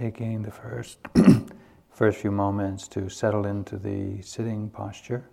[0.00, 0.96] Taking the first,
[1.90, 5.28] first few moments to settle into the sitting posture,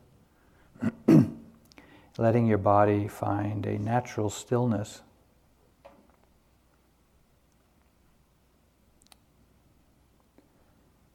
[2.18, 5.04] letting your body find a natural stillness.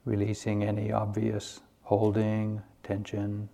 [0.06, 3.50] Releasing any obvious holding, tension,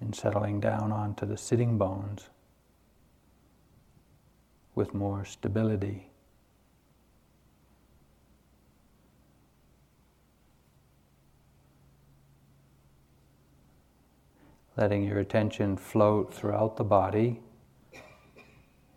[0.00, 2.30] and settling down onto the sitting bones
[4.74, 6.10] with more stability.
[14.76, 17.40] Letting your attention float throughout the body,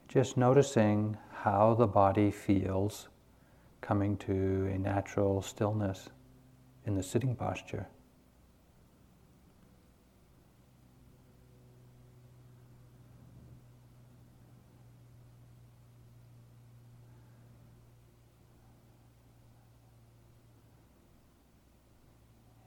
[0.09, 3.07] just noticing how the body feels
[3.79, 6.09] coming to a natural stillness
[6.85, 7.87] in the sitting posture.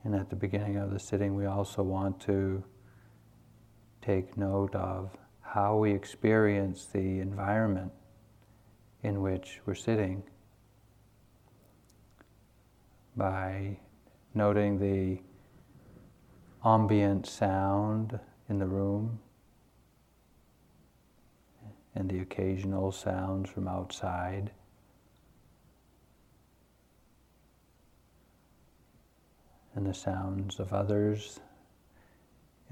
[0.02, 2.64] And at the beginning of the sitting, we also want to
[4.02, 7.92] take note of how we experience the environment
[9.02, 10.22] in which we're sitting
[13.16, 13.78] by
[14.34, 15.20] noting the
[16.64, 19.18] ambient sound in the room
[21.94, 24.50] and the occasional sounds from outside.
[29.74, 31.40] and the sounds of others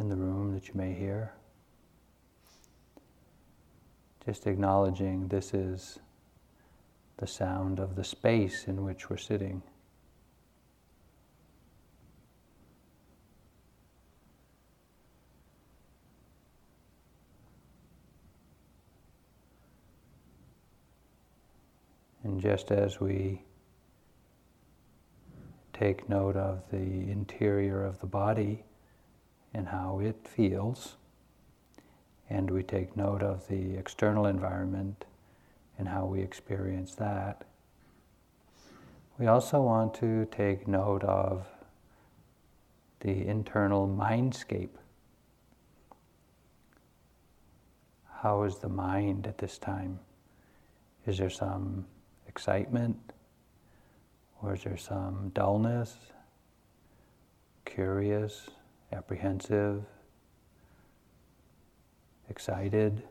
[0.00, 1.30] in the room that you may hear.
[4.24, 5.98] Just acknowledging this is
[7.18, 9.62] the sound of the space in which we're sitting.
[22.24, 23.42] And just as we
[25.74, 28.64] take note of the interior of the body
[29.52, 30.96] and how it feels.
[32.28, 35.04] And we take note of the external environment
[35.78, 37.44] and how we experience that.
[39.18, 41.46] We also want to take note of
[43.00, 44.70] the internal mindscape.
[48.22, 49.98] How is the mind at this time?
[51.06, 51.86] Is there some
[52.28, 52.98] excitement?
[54.42, 55.96] Or is there some dullness,
[57.64, 58.48] curious,
[58.92, 59.84] apprehensive,
[62.28, 63.02] excited?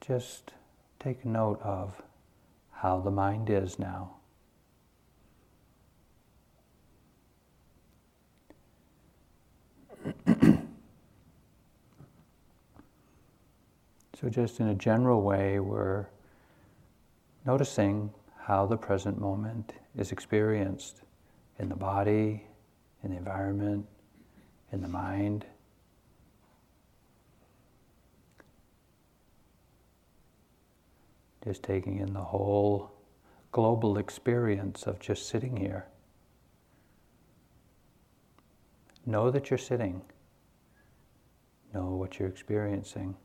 [0.00, 0.52] Just
[0.98, 2.02] take note of
[2.70, 4.16] how the mind is now.
[14.20, 16.06] so, just in a general way, we're
[17.46, 21.02] noticing how the present moment is experienced
[21.58, 22.44] in the body,
[23.02, 23.86] in the environment,
[24.72, 25.46] in the mind.
[31.44, 32.92] Just taking in the whole
[33.52, 35.86] global experience of just sitting here.
[39.06, 40.02] Know that you're sitting.
[41.72, 43.16] Know what you're experiencing.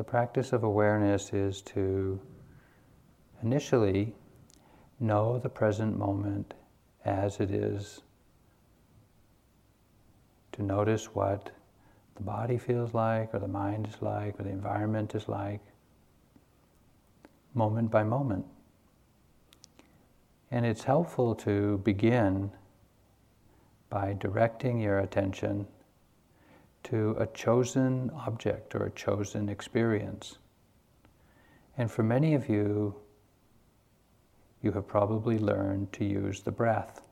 [0.00, 2.18] The practice of awareness is to
[3.42, 4.14] initially
[4.98, 6.54] know the present moment
[7.04, 8.00] as it is,
[10.52, 11.50] to notice what
[12.14, 15.60] the body feels like, or the mind is like, or the environment is like,
[17.52, 18.46] moment by moment.
[20.50, 22.50] And it's helpful to begin
[23.90, 25.66] by directing your attention
[26.84, 30.38] to a chosen object or a chosen experience.
[31.76, 32.94] And for many of you,
[34.62, 37.02] you have probably learned to use the breath.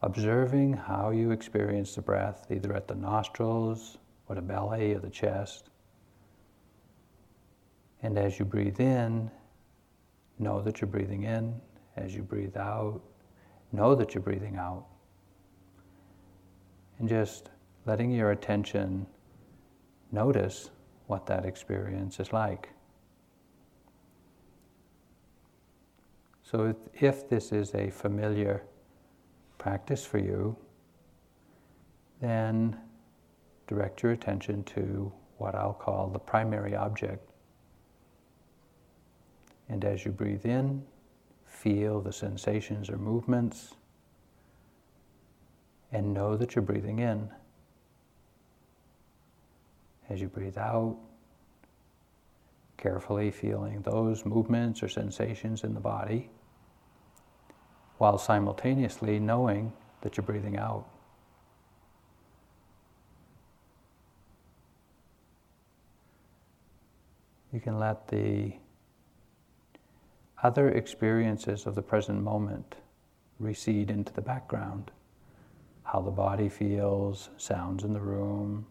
[0.00, 3.98] Observing how you experience the breath, either at the nostrils
[4.28, 5.70] or the belly or the chest.
[8.02, 9.30] And as you breathe in,
[10.38, 11.60] know that you're breathing in.
[11.96, 13.00] As you breathe out,
[13.70, 14.86] know that you're breathing out.
[16.98, 17.50] And just
[17.86, 19.06] letting your attention
[20.10, 20.70] notice
[21.06, 22.68] what that experience is like.
[26.42, 28.62] So, if this is a familiar
[29.58, 30.56] practice for you,
[32.20, 32.76] then
[33.66, 37.30] direct your attention to what I'll call the primary object.
[39.68, 40.84] And as you breathe in,
[41.46, 43.74] feel the sensations or movements
[45.90, 47.30] and know that you're breathing in.
[50.12, 50.98] As you breathe out,
[52.76, 56.28] carefully feeling those movements or sensations in the body
[57.96, 59.72] while simultaneously knowing
[60.02, 60.84] that you're breathing out.
[67.50, 68.52] You can let the
[70.42, 72.74] other experiences of the present moment
[73.38, 74.90] recede into the background.
[75.84, 78.66] How the body feels, sounds in the room,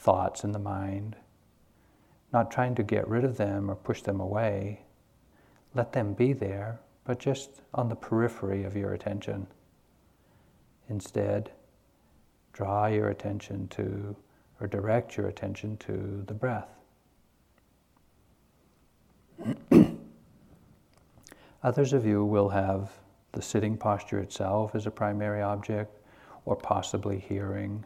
[0.00, 1.14] thoughts in the mind.
[2.32, 4.80] Not trying to get rid of them or push them away.
[5.74, 9.46] Let them be there, but just on the periphery of your attention.
[10.88, 11.52] Instead,
[12.52, 14.16] draw your attention to,
[14.60, 16.68] or direct your attention to the breath.
[21.62, 22.90] Others of you will have
[23.32, 25.98] the sitting posture itself as a primary object,
[26.46, 27.84] or possibly hearing.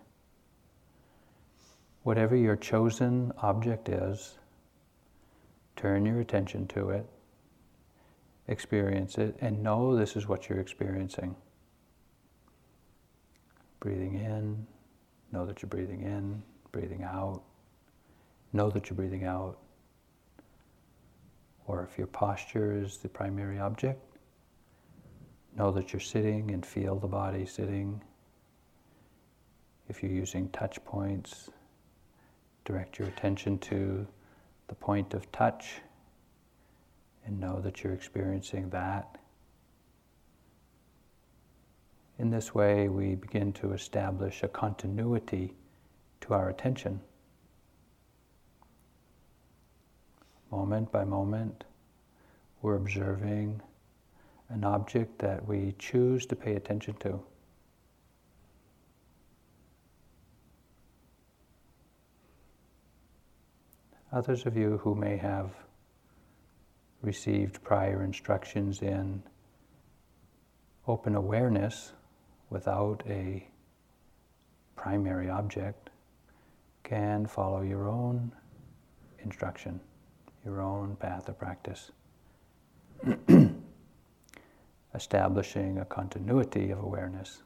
[2.04, 4.38] Whatever your chosen object is,
[5.74, 7.06] turn your attention to it,
[8.46, 11.34] experience it, and know this is what you're experiencing.
[13.80, 14.66] Breathing in,
[15.32, 16.42] know that you're breathing in,
[16.72, 17.42] breathing out,
[18.52, 19.58] know that you're breathing out
[21.66, 24.00] or if your posture is the primary object,
[25.56, 28.02] know that you're sitting and feel the body sitting.
[29.88, 31.50] If you're using touch points,
[32.64, 34.06] direct your attention to
[34.68, 35.74] the point of touch
[37.26, 39.18] and know that you're experiencing that.
[42.18, 45.54] In this way, we begin to establish a continuity
[46.20, 47.00] to our attention.
[50.54, 51.64] moment by moment,
[52.62, 53.60] we're observing
[54.50, 57.20] an object that we choose to pay attention to.
[64.14, 65.50] Others of you who may have
[67.02, 69.24] received prior instructions in
[70.86, 71.92] open awareness
[72.48, 73.44] without a
[74.76, 75.90] primary object
[76.84, 78.30] can follow your own
[79.18, 79.80] instruction
[80.44, 81.90] your own path of practice.
[84.94, 87.42] Establishing a continuity of awareness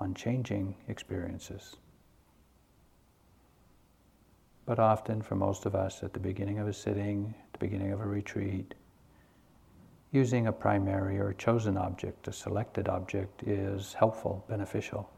[0.00, 1.76] on changing experiences.
[4.64, 8.00] But often, for most of us, at the beginning of a sitting, the beginning of
[8.00, 8.74] a retreat,
[10.12, 15.10] using a primary or chosen object, a selected object, is helpful, beneficial.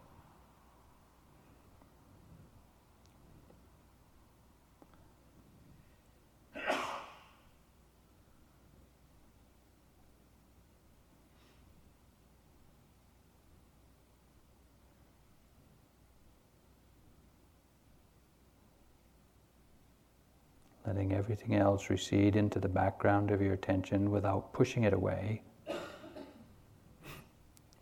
[20.87, 25.41] letting everything else recede into the background of your attention without pushing it away.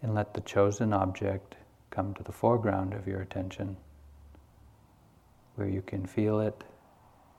[0.01, 1.57] And let the chosen object
[1.91, 3.77] come to the foreground of your attention,
[5.57, 6.63] where you can feel it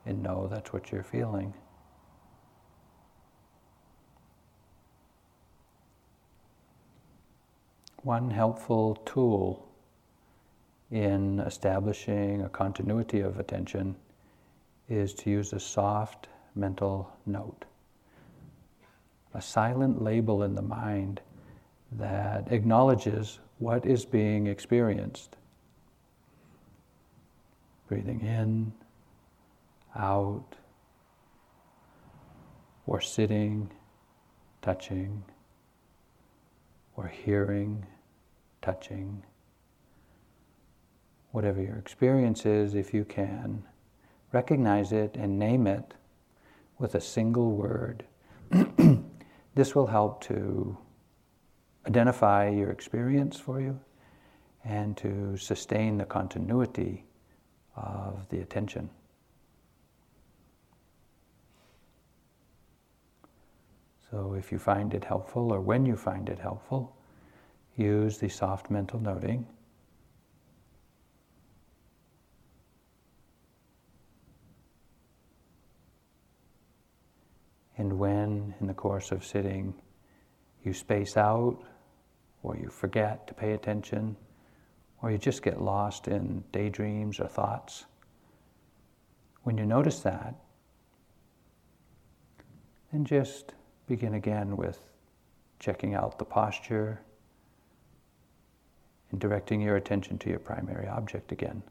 [0.06, 1.54] and know that's what you're feeling.
[8.02, 9.70] One helpful tool
[10.92, 13.96] in establishing a continuity of attention
[14.94, 17.66] is to use a soft mental note,
[19.34, 21.22] a silent label in the mind
[21.92, 25.36] that acknowledges what is being experienced.
[27.88, 28.74] Breathing in,
[29.96, 30.56] out,
[32.86, 33.70] or sitting,
[34.62, 35.24] touching,
[36.96, 37.86] or hearing,
[38.62, 39.24] touching.
[41.32, 43.64] Whatever your experience is, if you can,
[44.34, 45.94] recognize it and name it
[46.80, 48.04] with a single word.
[49.56, 50.78] this will help to
[51.88, 53.80] identify your experience for you
[54.66, 57.06] and to sustain the continuity
[57.76, 58.90] of the attention.
[64.10, 66.96] So, if you find it helpful, or when you find it helpful,
[67.76, 69.48] use the soft mental noting.
[77.78, 79.74] And when, in the course of sitting,
[80.64, 81.60] you space out,
[82.44, 84.16] or you forget to pay attention,
[85.02, 87.86] or you just get lost in daydreams or thoughts,
[89.44, 90.36] when you notice that,
[92.92, 93.54] then just
[93.88, 94.80] begin again with
[95.60, 97.02] checking out the posture
[99.12, 101.62] and directing your attention to your primary object again.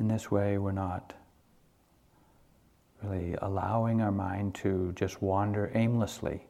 [0.00, 1.12] In this way, we're not
[3.02, 6.46] really allowing our mind to just wander aimlessly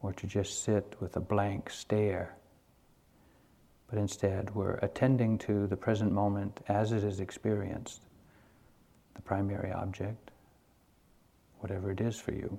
[0.00, 2.34] or to just sit with a blank stare.
[3.90, 8.06] But instead, we're attending to the present moment as it is experienced,
[9.14, 10.30] the primary object,
[11.58, 12.58] whatever it is for you.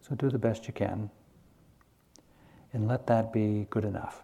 [0.00, 1.10] So do the best you can,
[2.72, 4.22] and let that be good enough.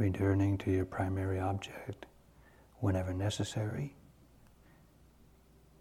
[0.00, 2.06] Returning to your primary object
[2.78, 3.94] whenever necessary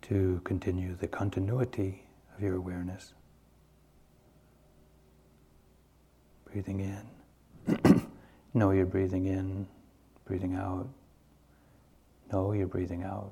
[0.02, 2.04] to continue the continuity
[2.36, 3.14] of your awareness.
[6.52, 7.02] Breathing
[7.66, 8.10] in.
[8.54, 9.66] know you're breathing in,
[10.26, 10.90] breathing out.
[12.30, 13.32] Know you're breathing out.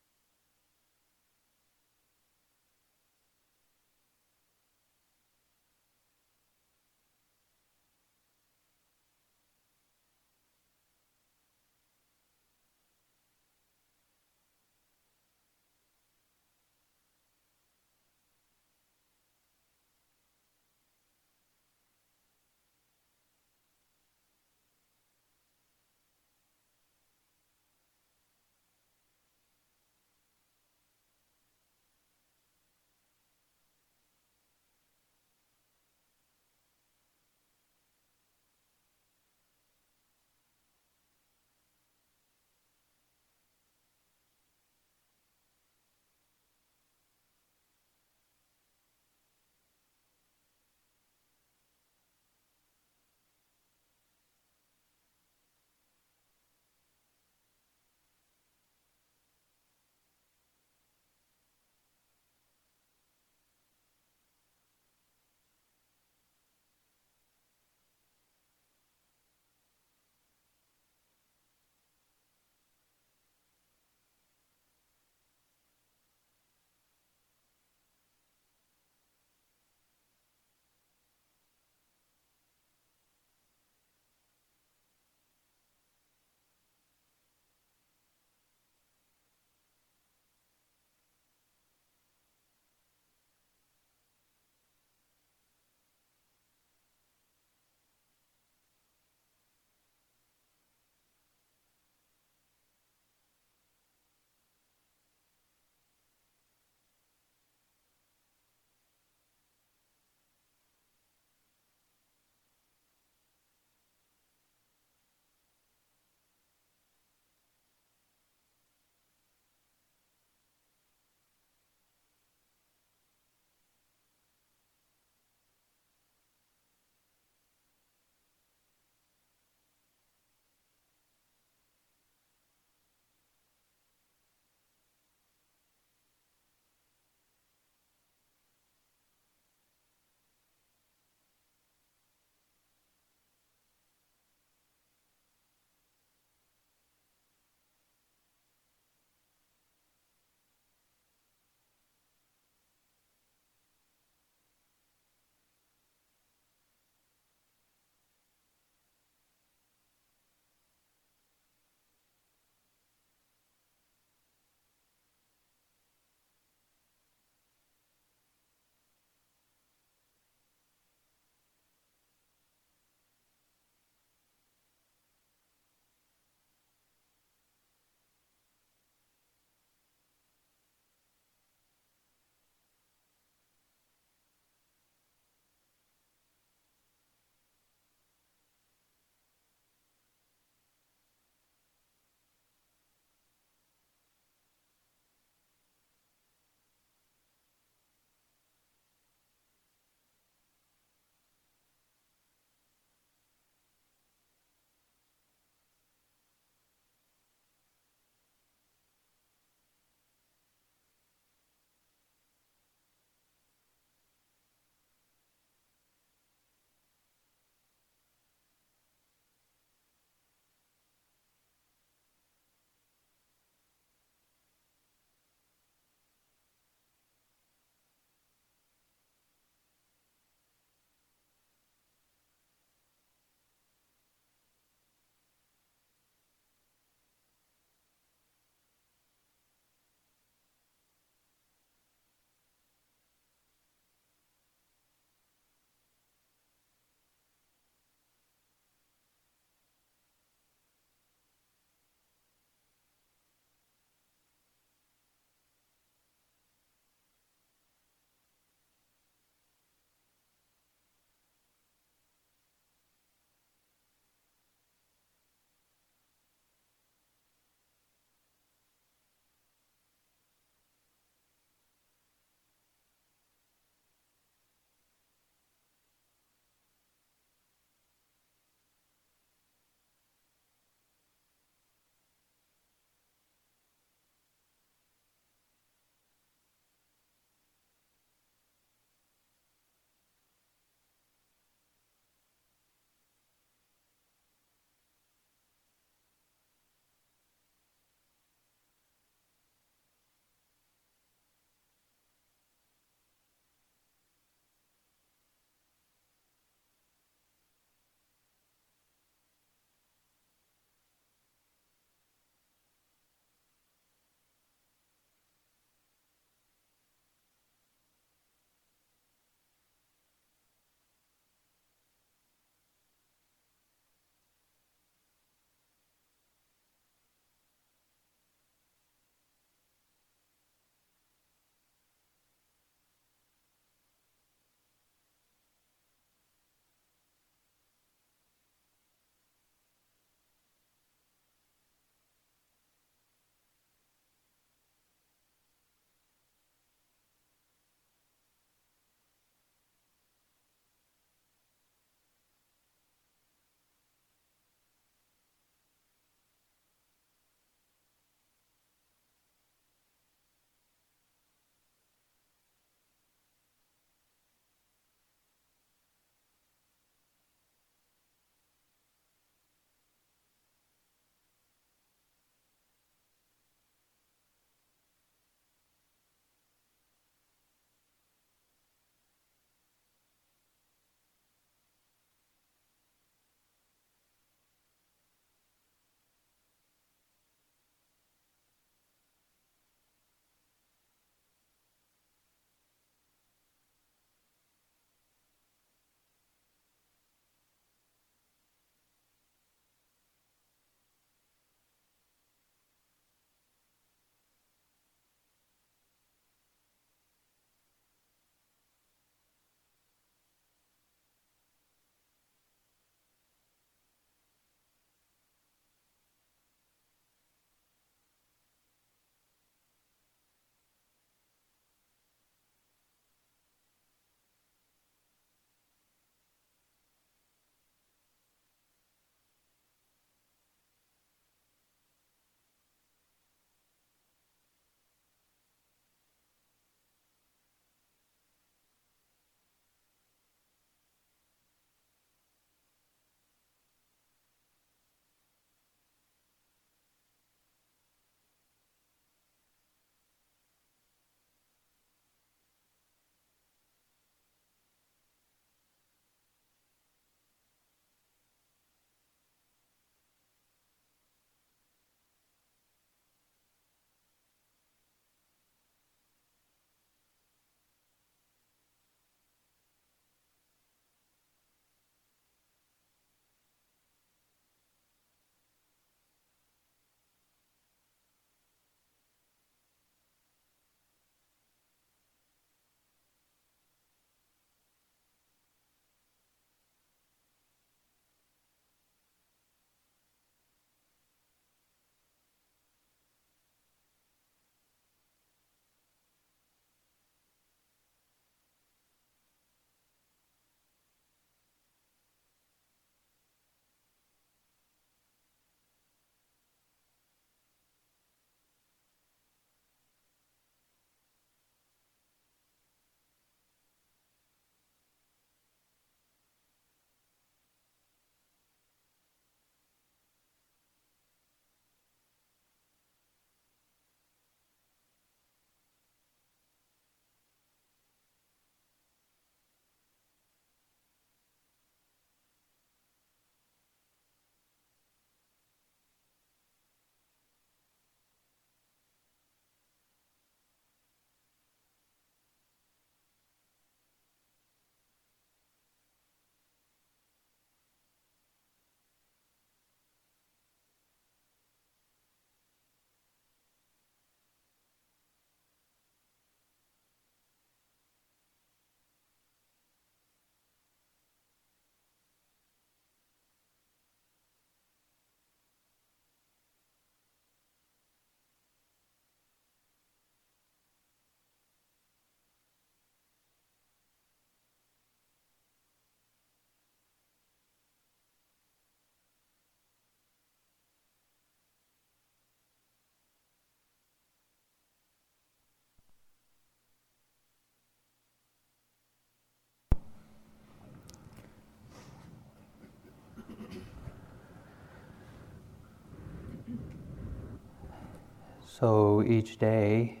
[598.58, 600.00] So each day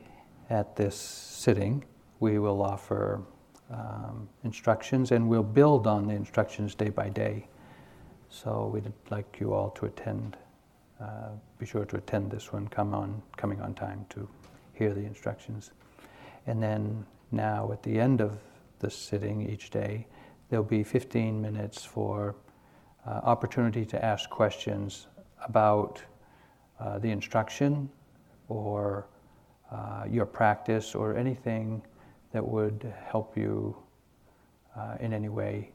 [0.50, 1.84] at this sitting,
[2.18, 3.22] we will offer
[3.70, 7.46] um, instructions and we'll build on the instructions day by day.
[8.30, 10.38] So we'd like you all to attend.
[11.00, 11.28] Uh,
[11.60, 12.66] be sure to attend this one.
[12.66, 14.28] Come on, coming on time to
[14.72, 15.70] hear the instructions.
[16.48, 18.40] And then now at the end of
[18.80, 20.08] the sitting each day,
[20.48, 22.34] there'll be 15 minutes for
[23.06, 25.06] uh, opportunity to ask questions
[25.46, 26.02] about
[26.80, 27.88] uh, the instruction
[28.48, 29.06] or
[29.70, 31.82] uh, your practice or anything
[32.32, 33.76] that would help you
[34.76, 35.70] uh, in any way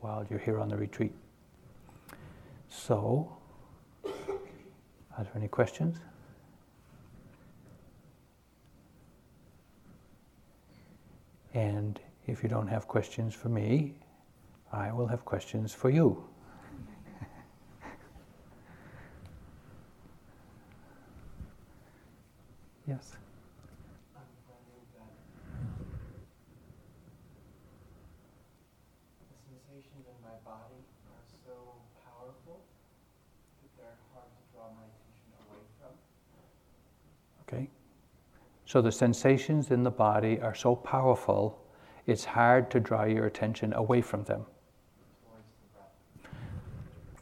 [0.00, 1.12] while you're here on the retreat.
[2.68, 3.36] So,
[4.04, 5.98] are there any questions?
[11.54, 13.94] And if you don't have questions for me,
[14.72, 16.27] I will have questions for you.
[22.88, 23.12] Yes.
[24.16, 25.12] I'm finding that
[29.28, 30.80] the sensations in my body
[31.12, 31.52] are so
[32.02, 32.64] powerful
[33.60, 35.92] that they're hard to draw my attention away from.
[37.46, 37.68] Okay?
[38.64, 41.62] So the sensations in the body are so powerful,
[42.06, 44.46] it's hard to draw your attention away from them.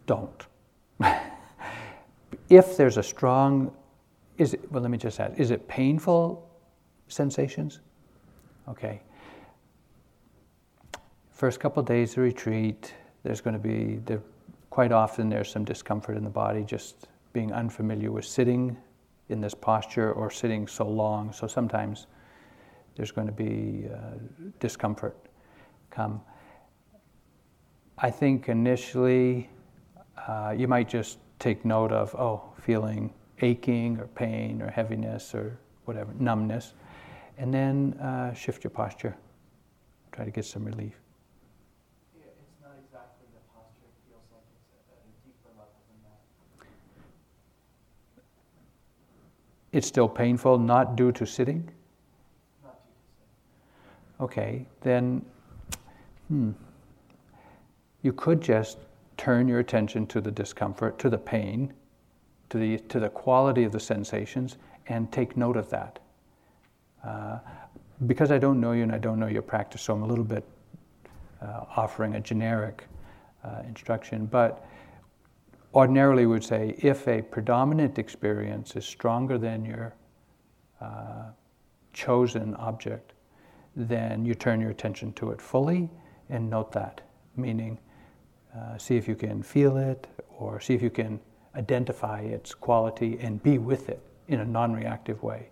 [0.07, 0.47] Don't.
[2.49, 3.73] if there's a strong,
[4.39, 6.49] is it, well, let me just add, is it painful
[7.09, 7.81] sensations?
[8.69, 9.01] Okay.
[11.31, 14.23] First couple of days of retreat, there's going to be, there,
[14.71, 18.77] quite often there's some discomfort in the body, just being unfamiliar with sitting
[19.29, 21.33] in this posture or sitting so long.
[21.33, 22.07] So sometimes
[22.97, 24.15] there's going to be uh,
[24.61, 25.17] discomfort
[25.91, 26.21] come.
[27.99, 29.49] I think initially
[30.29, 35.59] uh, you might just take note of, oh, feeling aching or pain or heaviness or
[35.85, 36.73] whatever, numbness,
[37.39, 39.17] and then uh, shift your posture.
[40.13, 40.95] Try to get some relief.
[49.73, 51.69] It's still painful, not due to sitting?
[54.19, 55.23] Okay, then,
[56.29, 56.53] hmm,
[58.01, 58.79] you could just
[59.19, 61.75] turn your attention to the discomfort, to the pain,
[62.51, 64.57] to the, to the quality of the sensations,
[64.89, 65.99] and take note of that.
[67.05, 67.39] Uh,
[68.07, 70.25] because I don't know you and I don't know your practice, so I'm a little
[70.25, 70.45] bit
[71.41, 72.85] uh, offering a generic
[73.45, 74.67] uh, instruction, but
[75.75, 79.95] ordinarily we would say if a predominant experience is stronger than your
[80.81, 81.31] uh,
[81.93, 83.13] chosen object,
[83.75, 85.89] then you turn your attention to it fully
[86.29, 87.03] and note that,
[87.37, 87.79] meaning
[88.57, 90.07] uh, see if you can feel it
[90.39, 91.21] or see if you can
[91.57, 95.49] identify its quality and be with it in a non reactive way.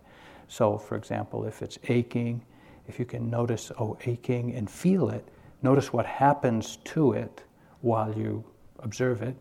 [0.47, 2.41] So, for example, if it's aching,
[2.87, 5.27] if you can notice, oh, aching and feel it,
[5.63, 7.43] notice what happens to it
[7.81, 8.43] while you
[8.79, 9.35] observe it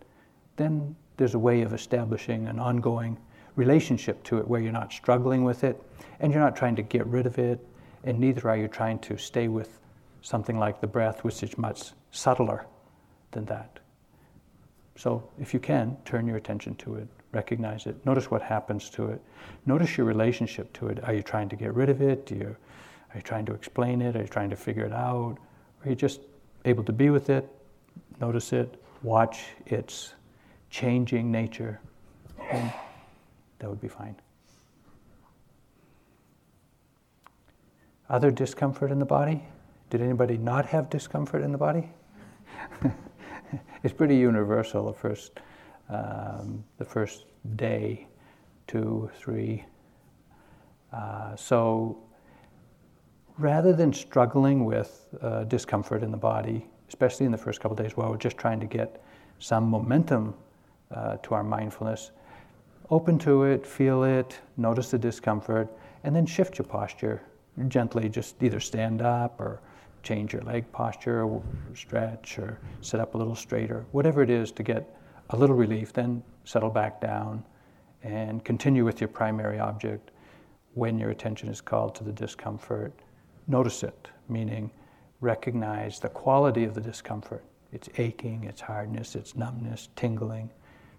[0.56, 3.16] then there's a way of establishing an ongoing
[3.56, 5.80] relationship to it where you're not struggling with it
[6.20, 7.64] and you're not trying to get rid of it,
[8.04, 9.80] and neither are you trying to stay with
[10.22, 12.66] something like the breath, which is much subtler
[13.32, 13.80] than that.
[14.96, 19.08] So, if you can, turn your attention to it, recognize it, notice what happens to
[19.08, 19.20] it,
[19.66, 21.02] notice your relationship to it.
[21.04, 22.26] Are you trying to get rid of it?
[22.26, 22.56] Do You,
[23.12, 24.14] are you trying to explain it?
[24.14, 25.36] Are you trying to figure it out?
[25.84, 26.20] Are you just
[26.64, 27.48] able to be with it,
[28.20, 30.14] notice it, watch its
[30.70, 31.80] changing nature,
[32.50, 32.72] and
[33.58, 34.16] that would be fine.
[38.08, 39.42] Other discomfort in the body?
[39.90, 41.90] Did anybody not have discomfort in the body?
[43.82, 45.40] it's pretty universal the first,
[45.88, 47.26] um, the first
[47.56, 48.06] day,
[48.66, 49.64] two, three.
[50.92, 51.98] Uh, so
[53.38, 57.96] rather than struggling with uh, discomfort in the body, especially in the first couple days
[57.96, 59.02] while we're just trying to get
[59.38, 60.34] some momentum
[60.94, 62.12] uh, to our mindfulness.
[62.90, 65.68] Open to it, feel it, notice the discomfort,
[66.04, 67.22] and then shift your posture.
[67.68, 69.60] Gently just either stand up or
[70.04, 71.42] change your leg posture, or
[71.74, 74.96] stretch, or sit up a little straighter, whatever it is to get
[75.30, 77.42] a little relief, then settle back down
[78.02, 80.10] and continue with your primary object.
[80.74, 82.92] When your attention is called to the discomfort,
[83.46, 84.70] notice it, meaning
[85.20, 87.44] recognize the quality of the discomfort.
[87.72, 90.50] It's aching, it's hardness, it's numbness, tingling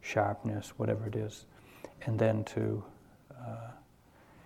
[0.02, 1.46] sharpness, whatever it is,
[2.06, 2.84] and then to
[3.32, 3.72] uh,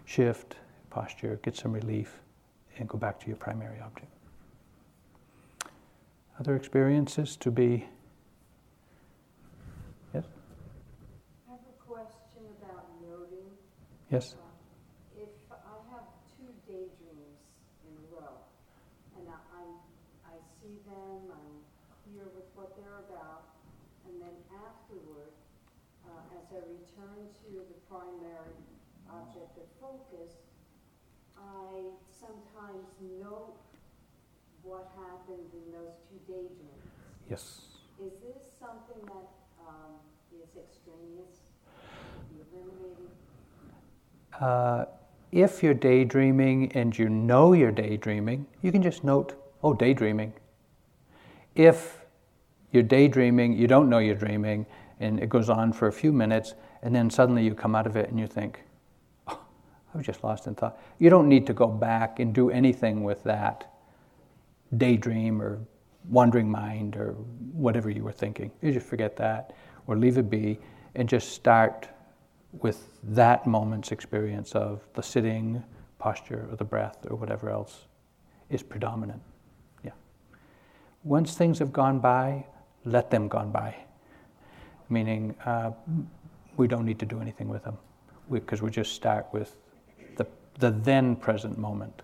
[0.05, 0.55] shift
[0.89, 2.19] posture, get some relief,
[2.77, 4.11] and go back to your primary object
[6.39, 7.85] other experiences to be.
[10.13, 10.23] Yes?
[11.47, 13.51] I have a question about noting.
[14.09, 14.35] Yes.
[14.39, 16.07] Uh, if I have
[16.39, 17.43] two daydreams
[17.83, 18.39] in a row,
[19.19, 20.33] and I,
[20.63, 21.55] see them, I'm
[22.03, 23.51] clear with what they're about,
[24.07, 25.31] and then afterward,
[26.07, 28.59] uh, as I return to the primary
[29.11, 30.39] object of focus,
[31.35, 32.87] I sometimes
[33.19, 33.68] note
[34.63, 36.79] what happened in those two daydreams.
[37.29, 37.61] Yes.
[38.03, 39.29] Is this something that
[39.67, 39.91] um,
[40.33, 41.39] is extraneous,
[42.53, 43.09] eliminated?
[44.39, 44.85] Uh,
[45.31, 50.33] if you're daydreaming and you know you're daydreaming, you can just note, oh, daydreaming.
[51.55, 52.05] If
[52.71, 54.65] you're daydreaming, you don't know you're dreaming,
[54.99, 57.95] and it goes on for a few minutes, and then suddenly you come out of
[57.95, 58.63] it and you think,
[59.27, 59.39] oh,
[59.93, 60.79] I was just lost in thought.
[60.99, 63.71] You don't need to go back and do anything with that
[64.77, 65.59] daydream or
[66.09, 67.11] wandering mind or
[67.53, 68.51] whatever you were thinking.
[68.61, 69.53] You just forget that
[69.87, 70.59] or leave it be
[70.95, 71.89] and just start
[72.53, 75.63] with that moment's experience of the sitting
[75.99, 77.85] posture or the breath or whatever else
[78.49, 79.21] is predominant.
[79.83, 79.91] Yeah.
[81.03, 82.45] Once things have gone by,
[82.85, 83.75] let them gone by.
[84.89, 85.71] Meaning, uh,
[86.57, 87.77] we don't need to do anything with them
[88.31, 89.55] because we, we just start with
[90.17, 90.25] the,
[90.57, 92.01] the then present moment.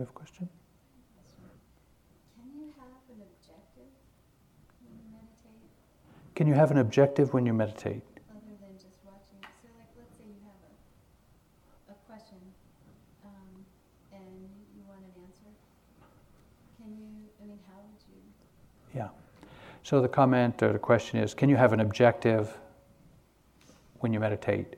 [0.00, 0.48] you have a question?
[2.34, 3.92] Can you have an objective
[4.80, 5.68] when you meditate?
[6.40, 8.00] Can you have an objective when you meditate?
[8.30, 9.44] Other than just watching.
[9.60, 10.56] So, like, let's say you have
[11.86, 12.38] a, a question
[13.26, 13.66] um,
[14.10, 15.52] and you want an answer.
[16.78, 18.22] Can you, I mean, how would you?
[18.94, 19.08] Yeah.
[19.82, 22.56] So, the comment or the question is can you have an objective
[23.98, 24.76] when you meditate?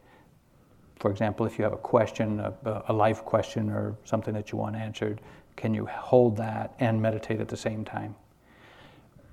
[0.96, 4.58] for example, if you have a question, a, a, life question, or something that you
[4.58, 5.20] want answered,
[5.54, 8.16] can you hold that and meditate at the same time?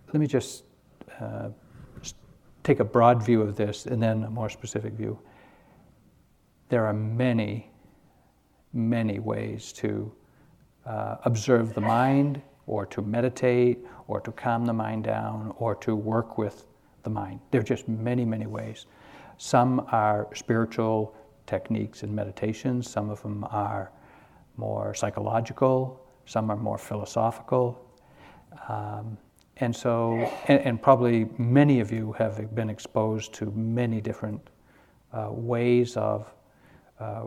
[0.07, 0.63] Let me just
[1.19, 1.49] uh,
[2.63, 5.19] take a broad view of this and then a more specific view.
[6.69, 7.71] There are many,
[8.73, 10.11] many ways to
[10.85, 15.95] uh, observe the mind, or to meditate, or to calm the mind down, or to
[15.95, 16.65] work with
[17.03, 17.39] the mind.
[17.51, 18.85] There are just many, many ways.
[19.37, 21.15] Some are spiritual
[21.47, 22.89] techniques and meditations.
[22.89, 23.91] Some of them are
[24.57, 27.83] more psychological, some are more philosophical.
[28.67, 29.17] Um,
[29.61, 30.13] and so,
[30.47, 34.41] and, and, probably many of you have been exposed to many different
[35.11, 36.33] uh, ways of
[36.99, 37.23] uh,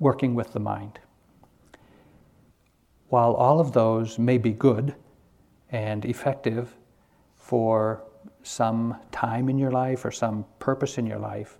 [0.00, 0.98] working with the mind.
[3.08, 4.94] While all of those may be good
[5.70, 6.74] and effective
[7.36, 8.04] for
[8.42, 11.58] some time in your life or some purpose in your life,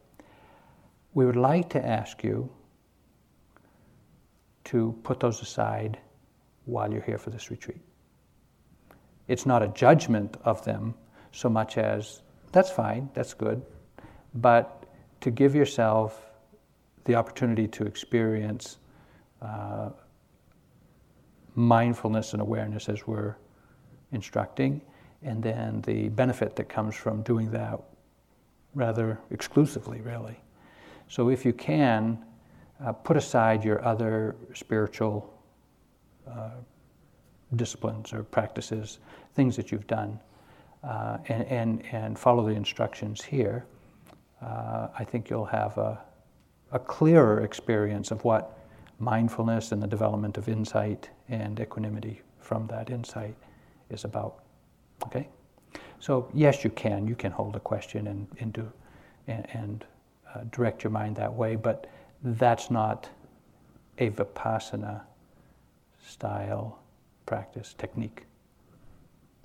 [1.14, 2.50] we would like to ask you
[4.64, 5.98] to put those aside
[6.64, 7.80] while you're here for this retreat.
[9.28, 10.94] It's not a judgment of them
[11.32, 13.62] so much as that's fine, that's good,
[14.34, 14.84] but
[15.20, 16.26] to give yourself
[17.04, 18.78] the opportunity to experience
[19.40, 19.90] uh,
[21.54, 23.36] mindfulness and awareness as we're
[24.12, 24.80] instructing,
[25.22, 27.80] and then the benefit that comes from doing that
[28.74, 30.38] rather exclusively, really.
[31.08, 32.24] So if you can,
[32.84, 35.32] uh, put aside your other spiritual
[36.28, 36.50] uh,
[37.56, 38.98] disciplines or practices,
[39.34, 40.18] things that you've done,
[40.84, 43.64] uh, and, and, and follow the instructions here,
[44.40, 46.00] uh, I think you'll have a,
[46.72, 48.58] a clearer experience of what
[48.98, 53.34] mindfulness and the development of insight and equanimity from that insight
[53.90, 54.42] is about.
[55.06, 55.28] Okay?
[56.00, 57.06] So, yes, you can.
[57.06, 58.72] You can hold a question and, and do
[59.28, 59.84] and, and
[60.34, 61.86] uh, direct your mind that way, but
[62.24, 63.08] that's not
[63.98, 65.02] a vipassana
[66.04, 66.81] style
[67.26, 68.24] practice technique.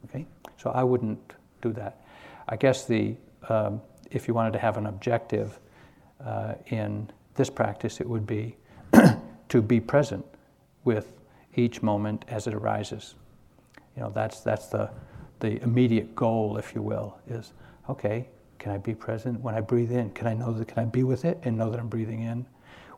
[0.06, 0.26] Okay,
[0.58, 2.02] so I wouldn't do that.
[2.48, 3.16] I guess the
[3.50, 5.60] um, if you wanted to have an objective
[6.24, 8.56] uh, in this practice, it would be
[9.50, 10.26] to be present
[10.84, 11.14] with
[11.56, 13.16] each moment as it arises.
[13.96, 14.90] You know, that's that's the
[15.40, 17.54] the immediate goal, if you will, is
[17.90, 18.28] okay.
[18.60, 20.10] Can I be present when I breathe in?
[20.12, 20.68] Can I know that?
[20.68, 22.46] Can I be with it and know that I'm breathing in?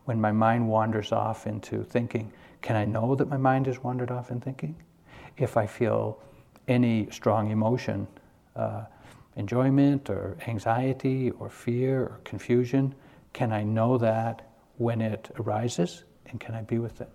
[0.09, 2.33] When my mind wanders off into thinking,
[2.63, 4.75] can I know that my mind has wandered off in thinking?
[5.37, 6.19] If I feel
[6.67, 8.07] any strong emotion,
[8.55, 8.85] uh,
[9.35, 12.95] enjoyment or anxiety or fear or confusion,
[13.33, 14.49] can I know that
[14.79, 17.09] when it arises and can I be with it?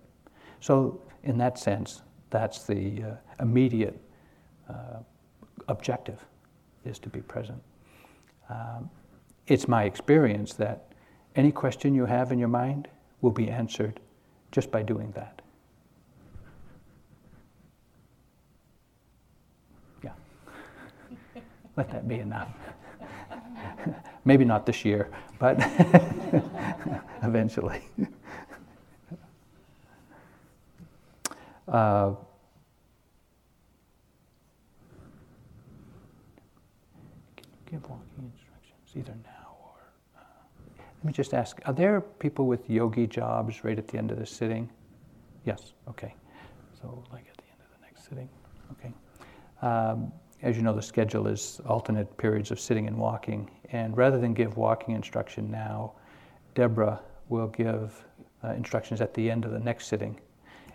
[0.61, 3.99] So, in that sense, that's the uh, immediate
[4.69, 4.99] uh,
[5.67, 6.25] objective
[6.85, 7.61] is to be present.
[8.49, 8.89] Um,
[9.47, 10.93] it's my experience that
[11.35, 12.87] any question you have in your mind
[13.21, 13.99] will be answered
[14.51, 15.41] just by doing that.
[20.03, 20.11] Yeah.
[21.75, 22.53] let that be enough.
[24.25, 25.09] Maybe not this year,
[25.39, 25.57] but
[27.23, 27.81] eventually.
[31.67, 32.13] Uh,
[37.65, 39.11] give walking instructions either
[41.05, 44.17] let me just ask are there people with yogi jobs right at the end of
[44.17, 44.67] the sitting?
[45.43, 46.15] Yes, okay.
[46.81, 48.27] So, like at the end of the next sitting,
[48.71, 48.91] okay.
[49.61, 53.51] Um, as you know, the schedule is alternate periods of sitting and walking.
[53.71, 55.93] And rather than give walking instruction now,
[56.55, 56.99] Deborah
[57.29, 58.03] will give
[58.43, 60.19] uh, instructions at the end of the next sitting,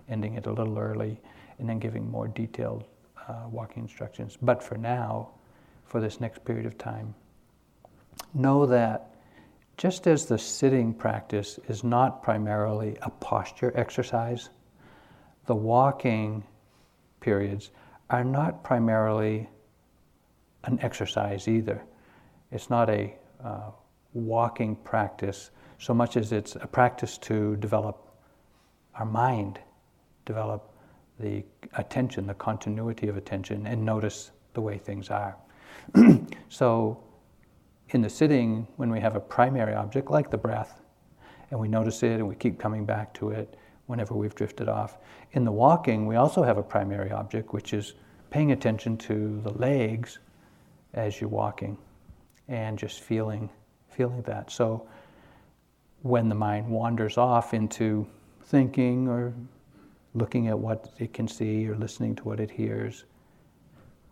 [0.08, 1.20] ending it a little early,
[1.58, 2.84] and then giving more detailed
[3.26, 4.38] uh, walking instructions.
[4.40, 5.30] But for now,
[5.86, 7.16] for this next period of time,
[8.32, 9.09] know that
[9.80, 14.50] just as the sitting practice is not primarily a posture exercise,
[15.46, 16.44] the walking
[17.20, 17.70] periods
[18.10, 19.48] are not primarily
[20.64, 21.82] an exercise either.
[22.52, 23.70] It's not a uh,
[24.12, 28.06] walking practice so much as it's a practice to develop
[28.96, 29.60] our mind,
[30.26, 30.74] develop
[31.18, 31.42] the
[31.78, 35.38] attention, the continuity of attention, and notice the way things are.
[36.50, 37.02] so,
[37.94, 40.80] in the sitting, when we have a primary object like the breath,
[41.50, 44.98] and we notice it and we keep coming back to it whenever we've drifted off.
[45.32, 47.94] In the walking, we also have a primary object, which is
[48.30, 50.20] paying attention to the legs
[50.94, 51.76] as you're walking
[52.48, 53.50] and just feeling
[53.88, 54.50] feeling that.
[54.50, 54.86] So
[56.02, 58.06] when the mind wanders off into
[58.44, 59.34] thinking or
[60.14, 63.04] looking at what it can see or listening to what it hears,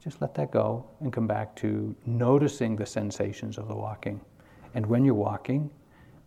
[0.03, 4.21] just let that go and come back to noticing the sensations of the walking.
[4.75, 5.71] And when you're walking,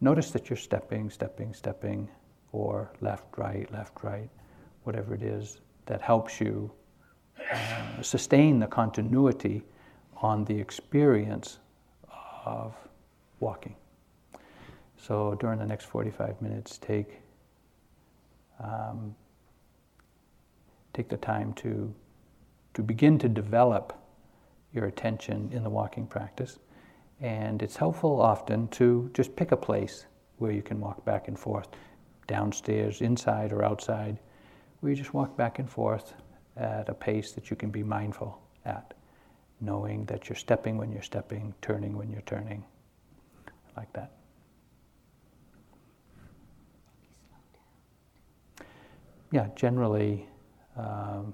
[0.02, 2.10] notice that you're stepping, stepping, stepping,
[2.52, 4.30] or left, right, left, right,
[4.84, 6.72] whatever it is that helps you
[7.52, 9.64] uh, sustain the continuity
[10.18, 11.60] on the experience
[12.46, 12.76] of
[13.40, 13.76] walking.
[14.98, 17.22] So during the next 45 minutes, take,
[18.64, 19.16] um,
[20.94, 21.94] take the time to,
[22.74, 23.98] to begin to develop
[24.74, 26.60] your attention in the walking practice.
[27.20, 30.06] And it's helpful often to just pick a place
[30.38, 31.68] where you can walk back and forth,
[32.28, 34.18] downstairs, inside, or outside,
[34.80, 36.14] where you just walk back and forth
[36.58, 38.94] at a pace that you can be mindful at
[39.62, 42.64] knowing that you're stepping when you're stepping, turning when you're turning,
[43.78, 44.12] like that.
[49.32, 50.28] Yeah, generally,
[50.76, 51.34] um,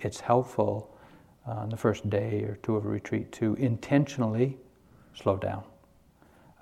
[0.00, 0.94] it's helpful
[1.46, 4.56] uh, on the first day or two of a retreat to intentionally
[5.14, 5.64] slow down,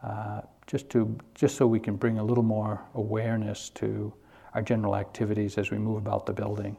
[0.03, 4.13] uh, just to just so we can bring a little more awareness to
[4.55, 6.77] our general activities as we move about the building.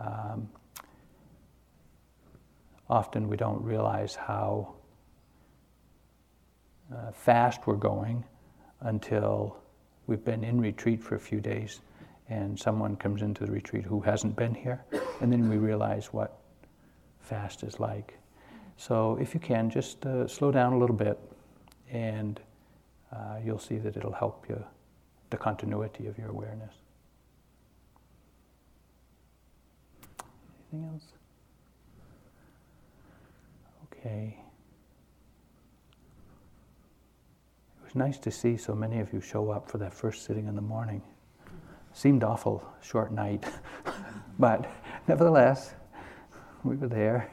[0.00, 0.48] Um,
[2.88, 4.74] often we don't realize how
[6.94, 8.24] uh, fast we're going
[8.80, 9.56] until
[10.06, 11.80] we've been in retreat for a few days
[12.28, 14.84] and someone comes into the retreat who hasn't been here,
[15.20, 16.38] and then we realize what
[17.20, 18.18] fast is like.
[18.76, 21.18] So, if you can, just uh, slow down a little bit,
[21.90, 22.40] and
[23.12, 24.62] uh, you'll see that it'll help you,
[25.30, 26.74] the continuity of your awareness.
[30.72, 31.04] Anything else?
[33.84, 34.36] Okay.
[37.78, 40.48] It was nice to see so many of you show up for that first sitting
[40.48, 41.02] in the morning.
[41.94, 43.44] Seemed awful short night,
[44.38, 44.70] but
[45.08, 45.74] nevertheless,
[46.62, 47.30] we were there.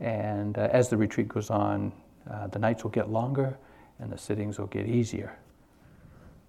[0.00, 1.92] And uh, as the retreat goes on,
[2.30, 3.58] uh, the nights will get longer
[3.98, 5.38] and the sittings will get easier.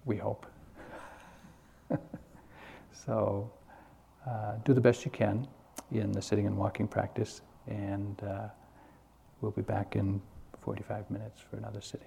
[0.06, 0.46] We hope.
[2.92, 3.50] so,
[4.26, 5.46] uh, do the best you can
[5.90, 8.48] in the sitting and walking practice, and uh,
[9.42, 10.22] We'll be back in
[10.60, 12.06] 45 minutes for another sitting.